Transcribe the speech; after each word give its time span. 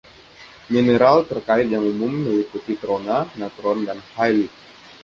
Mineral 0.73 1.19
terkait 1.31 1.67
yang 1.73 1.83
umum 1.91 2.09
meliputi 2.25 2.73
trona, 2.81 3.19
natron 3.39 3.77
dan 3.87 3.99
halit. 4.17 4.49